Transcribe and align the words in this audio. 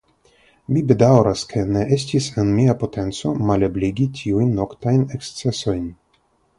Mi 0.69 0.81
bedaŭras, 0.91 1.43
ke 1.51 1.65
ne 1.75 1.83
estis 1.99 2.31
en 2.45 2.51
mia 2.61 2.77
potenco 2.85 3.37
malebligi 3.53 4.11
tiujn 4.23 4.53
noktajn 4.63 5.09
ekscesojn. 5.21 5.91